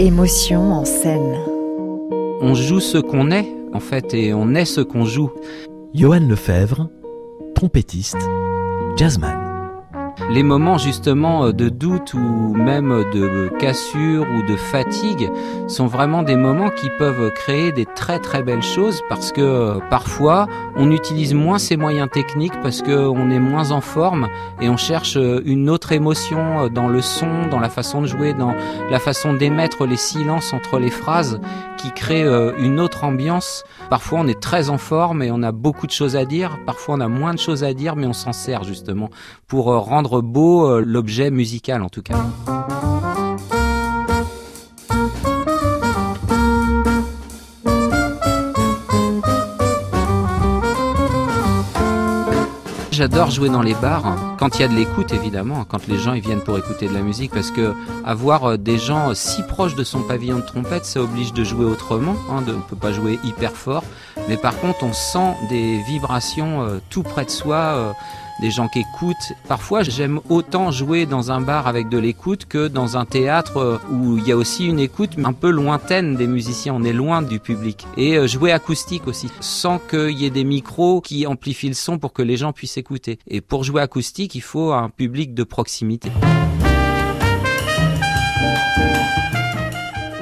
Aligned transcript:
Émotion 0.00 0.72
en 0.72 0.84
scène. 0.84 1.36
On 2.40 2.54
joue 2.54 2.78
ce 2.78 2.98
qu'on 2.98 3.32
est, 3.32 3.52
en 3.72 3.80
fait, 3.80 4.14
et 4.14 4.32
on 4.32 4.54
est 4.54 4.64
ce 4.64 4.80
qu'on 4.80 5.04
joue. 5.04 5.32
Johan 5.92 6.20
Lefebvre, 6.20 6.88
trompettiste, 7.56 8.16
jazzman 8.96 9.47
les 10.30 10.42
moments 10.42 10.78
justement 10.78 11.46
euh, 11.46 11.52
de 11.52 11.68
doute 11.68 12.14
ou 12.14 12.54
même 12.54 13.04
de 13.12 13.50
cassure 13.58 14.26
ou 14.28 14.42
de 14.42 14.56
fatigue 14.56 15.30
sont 15.68 15.86
vraiment 15.86 16.22
des 16.22 16.36
moments 16.36 16.70
qui 16.70 16.90
peuvent 16.98 17.30
créer 17.32 17.72
des 17.72 17.86
très 17.86 18.18
très 18.18 18.42
belles 18.42 18.62
choses 18.62 19.02
parce 19.08 19.32
que 19.32 19.40
euh, 19.40 19.78
parfois 19.90 20.46
on 20.76 20.90
utilise 20.90 21.34
moins 21.34 21.58
ces 21.58 21.76
moyens 21.76 22.10
techniques 22.10 22.60
parce 22.62 22.82
qu'on 22.82 23.30
est 23.30 23.38
moins 23.38 23.70
en 23.70 23.80
forme 23.80 24.28
et 24.60 24.68
on 24.68 24.76
cherche 24.76 25.16
euh, 25.16 25.40
une 25.44 25.70
autre 25.70 25.92
émotion 25.92 26.68
dans 26.68 26.88
le 26.88 27.00
son, 27.00 27.46
dans 27.50 27.60
la 27.60 27.68
façon 27.70 28.02
de 28.02 28.06
jouer, 28.06 28.34
dans 28.34 28.54
la 28.90 28.98
façon 28.98 29.32
d'émettre 29.32 29.86
les 29.86 29.96
silences 29.96 30.52
entre 30.52 30.78
les 30.78 30.90
phrases 30.90 31.40
qui 31.76 31.92
crée 31.92 32.24
une 32.58 32.80
autre 32.80 33.04
ambiance. 33.04 33.64
Parfois 33.88 34.18
on 34.20 34.26
est 34.26 34.40
très 34.40 34.68
en 34.68 34.78
forme 34.78 35.22
et 35.22 35.30
on 35.30 35.42
a 35.42 35.52
beaucoup 35.52 35.86
de 35.86 35.92
choses 35.92 36.16
à 36.16 36.24
dire, 36.24 36.58
parfois 36.66 36.96
on 36.96 37.00
a 37.00 37.08
moins 37.08 37.34
de 37.34 37.38
choses 37.38 37.62
à 37.62 37.72
dire 37.72 37.94
mais 37.94 38.06
on 38.06 38.12
s'en 38.12 38.32
sert 38.32 38.64
justement 38.64 39.10
pour 39.46 39.66
rendre 39.66 40.07
beau 40.16 40.66
euh, 40.66 40.82
l'objet 40.84 41.30
musical 41.30 41.82
en 41.82 41.88
tout 41.88 42.02
cas. 42.02 42.16
J'adore 52.90 53.30
jouer 53.30 53.48
dans 53.48 53.62
les 53.62 53.74
bars 53.74 54.16
quand 54.40 54.58
il 54.58 54.62
y 54.62 54.64
a 54.64 54.68
de 54.68 54.74
l'écoute 54.74 55.12
évidemment, 55.12 55.64
quand 55.64 55.86
les 55.86 55.98
gens 55.98 56.14
ils 56.14 56.20
viennent 56.20 56.40
pour 56.40 56.58
écouter 56.58 56.88
de 56.88 56.94
la 56.94 57.00
musique 57.00 57.30
parce 57.30 57.52
que 57.52 57.72
avoir 58.04 58.44
euh, 58.44 58.56
des 58.56 58.76
gens 58.76 59.14
si 59.14 59.44
proches 59.44 59.76
de 59.76 59.84
son 59.84 60.02
pavillon 60.02 60.38
de 60.38 60.44
trompette, 60.44 60.84
ça 60.84 61.00
oblige 61.00 61.32
de 61.32 61.44
jouer 61.44 61.64
autrement. 61.64 62.16
Hein, 62.28 62.42
de, 62.42 62.52
on 62.52 62.60
peut 62.60 62.74
pas 62.74 62.92
jouer 62.92 63.20
hyper 63.22 63.52
fort, 63.52 63.84
mais 64.28 64.36
par 64.36 64.58
contre 64.58 64.82
on 64.82 64.92
sent 64.92 65.36
des 65.48 65.80
vibrations 65.82 66.62
euh, 66.62 66.80
tout 66.90 67.04
près 67.04 67.24
de 67.24 67.30
soi 67.30 67.94
des 68.40 68.50
gens 68.50 68.68
qui 68.68 68.80
écoutent. 68.80 69.32
Parfois, 69.48 69.82
j'aime 69.82 70.20
autant 70.28 70.70
jouer 70.70 71.06
dans 71.06 71.32
un 71.32 71.40
bar 71.40 71.66
avec 71.66 71.88
de 71.88 71.98
l'écoute 71.98 72.46
que 72.46 72.68
dans 72.68 72.96
un 72.96 73.04
théâtre 73.04 73.56
euh, 73.56 73.78
où 73.90 74.18
il 74.18 74.26
y 74.26 74.32
a 74.32 74.36
aussi 74.36 74.66
une 74.66 74.78
écoute 74.78 75.12
un 75.22 75.32
peu 75.32 75.50
lointaine 75.50 76.16
des 76.16 76.26
musiciens. 76.26 76.74
On 76.74 76.84
est 76.84 76.92
loin 76.92 77.22
du 77.22 77.40
public. 77.40 77.86
Et 77.96 78.16
euh, 78.16 78.26
jouer 78.26 78.52
acoustique 78.52 79.06
aussi, 79.06 79.28
sans 79.40 79.78
qu'il 79.78 80.18
y 80.18 80.24
ait 80.24 80.30
des 80.30 80.44
micros 80.44 81.00
qui 81.00 81.26
amplifient 81.26 81.68
le 81.68 81.74
son 81.74 81.98
pour 81.98 82.12
que 82.12 82.22
les 82.22 82.36
gens 82.36 82.52
puissent 82.52 82.76
écouter. 82.76 83.18
Et 83.26 83.40
pour 83.40 83.64
jouer 83.64 83.82
acoustique, 83.82 84.34
il 84.34 84.42
faut 84.42 84.72
un 84.72 84.90
public 84.90 85.34
de 85.34 85.44
proximité. 85.44 86.10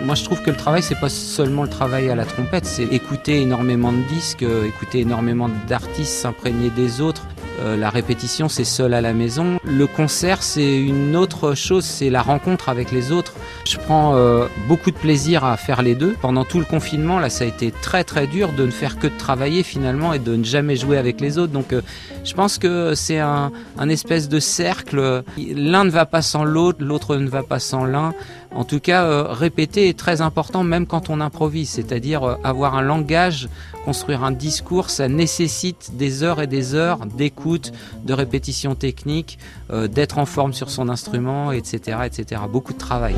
Moi, 0.07 0.15
je 0.15 0.23
trouve 0.23 0.41
que 0.41 0.51
le 0.51 0.57
travail, 0.57 0.85
c'est 0.85 1.01
pas 1.01 1.09
seulement 1.09 1.65
le 1.65 1.69
travail 1.69 2.09
à 2.11 2.15
la 2.15 2.25
trompette, 2.25 2.65
c'est 2.65 2.85
écouter 2.85 3.43
énormément 3.43 3.93
de 3.93 4.03
disques, 4.03 4.45
euh, 4.45 4.65
écouter 4.65 5.01
énormément 5.01 5.51
d'artistes, 5.67 6.13
s'imprégner 6.13 6.71
des 6.71 7.01
autres, 7.01 7.27
euh, 7.59 7.77
la 7.77 7.91
répétition, 7.91 8.49
c'est 8.49 8.65
seul 8.65 8.95
à 8.95 9.01
la 9.01 9.13
maison. 9.13 9.59
Le 9.65 9.87
concert, 9.87 10.43
c'est 10.43 10.77
une 10.77 11.17
autre 11.17 11.55
chose, 11.55 11.85
c'est 11.85 12.11
la 12.11 12.23
rencontre 12.23 12.69
avec 12.69 12.93
les 12.93 13.13
autres. 13.13 13.35
Je 13.65 13.79
prends 13.79 14.15
euh, 14.15 14.47
beaucoup 14.69 14.91
de 14.91 14.97
plaisir 14.97 15.45
à 15.45 15.57
faire 15.57 15.83
les 15.83 15.95
deux. 15.95 16.15
Pendant 16.21 16.45
tout 16.45 16.59
le 16.59 16.65
confinement, 16.65 17.19
là, 17.19 17.31
ça 17.31 17.45
a 17.45 17.47
été 17.47 17.71
très 17.71 18.05
très 18.05 18.27
dur 18.27 18.53
de 18.53 18.67
ne 18.67 18.71
faire 18.71 18.99
que 18.99 19.07
de 19.07 19.17
travailler 19.17 19.63
finalement 19.63 20.13
et 20.13 20.19
de 20.19 20.37
ne 20.37 20.45
jamais 20.45 20.77
jouer 20.77 20.99
avec 20.99 21.21
les 21.21 21.39
autres. 21.39 21.53
Donc, 21.53 21.73
euh, 21.73 21.81
je 22.25 22.35
pense 22.35 22.59
que 22.59 22.95
c'est 22.95 23.19
un, 23.19 23.53
un 23.79 23.89
espèce 23.89 24.29
de 24.29 24.39
cercle. 24.41 25.23
L'un 25.39 25.85
ne 25.85 25.91
va 25.91 26.07
pas 26.07 26.23
sans 26.23 26.45
l'autre, 26.45 26.79
l'autre 26.85 27.17
ne 27.17 27.29
va 27.29 27.43
pas 27.43 27.59
sans 27.59 27.85
l'un. 27.85 28.13
En 28.55 28.65
tout 28.65 28.81
cas, 28.81 29.25
répéter 29.25 29.89
est 29.89 29.99
très 29.99 30.23
important 30.23 30.65
même 30.65 30.87
quand 30.87 31.11
on 31.11 31.21
improvise, 31.21 31.69
c'est-à-dire 31.69 32.39
avoir 32.43 32.75
un 32.75 32.81
langage, 32.81 33.49
construire 33.87 34.25
un 34.25 34.33
discours, 34.33 34.91
ça 34.91 35.07
nécessite 35.07 35.93
des 35.97 36.25
heures 36.25 36.43
et 36.43 36.49
des 36.49 36.75
heures 36.75 37.07
d'écoute 37.07 37.73
de 38.05 38.13
répétition 38.13 38.75
technique, 38.75 39.39
euh, 39.71 39.87
d'être 39.87 40.19
en 40.19 40.27
forme 40.27 40.53
sur 40.53 40.71
son 40.71 40.89
instrument, 40.89 41.53
etc., 41.53 41.99
etc. 42.05 42.43
Beaucoup 42.51 42.73
de 42.73 42.79
travail. 42.79 43.15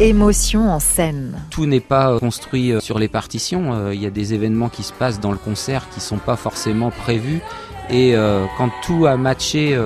Émotion 0.00 0.70
en 0.70 0.78
scène. 0.78 1.40
Tout 1.48 1.64
n'est 1.64 1.80
pas 1.80 2.10
euh, 2.12 2.18
construit 2.18 2.72
euh, 2.72 2.80
sur 2.80 2.98
les 2.98 3.08
partitions. 3.08 3.90
Il 3.90 4.02
y 4.02 4.04
a 4.04 4.10
des 4.10 4.34
événements 4.34 4.68
qui 4.68 4.82
se 4.82 4.92
passent 4.92 5.18
dans 5.18 5.32
le 5.32 5.38
concert 5.38 5.88
qui 5.94 6.00
sont 6.00 6.18
pas 6.18 6.36
forcément 6.36 6.90
prévus. 6.90 7.40
Et 7.88 8.14
quand 8.58 8.70
tout 8.84 9.06
a 9.06 9.16
matché, 9.16 9.80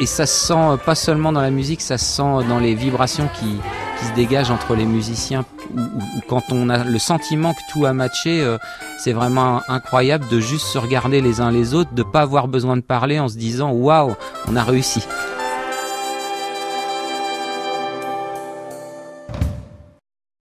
et 0.00 0.04
ça 0.04 0.26
se 0.26 0.48
sent 0.48 0.82
pas 0.84 0.94
seulement 0.94 1.32
dans 1.32 1.40
la 1.40 1.50
musique, 1.50 1.80
ça 1.80 1.96
se 1.96 2.04
sent 2.04 2.46
dans 2.46 2.58
les 2.58 2.74
vibrations 2.74 3.26
qui, 3.40 3.56
qui 3.98 4.06
se 4.06 4.14
dégagent 4.14 4.50
entre 4.50 4.74
les 4.74 4.84
musiciens 4.84 5.44
ou, 5.74 5.80
quand 6.28 6.42
on 6.50 6.68
a 6.70 6.84
le 6.84 6.98
sentiment 6.98 7.52
que 7.52 7.60
tout 7.72 7.84
a 7.84 7.92
matché, 7.92 8.42
euh, 8.42 8.58
c'est 8.98 9.12
vraiment 9.12 9.62
incroyable 9.68 10.26
de 10.28 10.40
juste 10.40 10.66
se 10.66 10.78
regarder 10.78 11.20
les 11.20 11.40
uns 11.40 11.50
les 11.50 11.74
autres, 11.74 11.92
de 11.92 12.02
pas 12.02 12.22
avoir 12.22 12.48
besoin 12.48 12.76
de 12.76 12.82
parler 12.82 13.18
en 13.18 13.28
se 13.28 13.36
disant 13.36 13.70
waouh, 13.72 14.14
on 14.48 14.56
a 14.56 14.62
réussi. 14.62 15.02